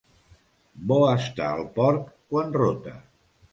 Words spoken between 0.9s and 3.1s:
Bo està el porc quan rota.